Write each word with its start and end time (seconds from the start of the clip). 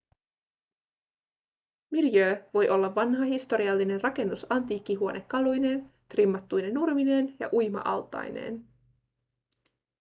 miljöö 1.91 2.45
voi 2.53 2.69
olla 2.69 2.95
vanha 2.95 3.23
historiallinen 3.25 4.01
rakennus 4.03 4.45
antiikkihuonekaluineen 4.51 5.91
trimmattuine 6.09 6.71
nurmineen 6.71 7.35
ja 7.39 7.49
uima-altaineen 7.53 8.65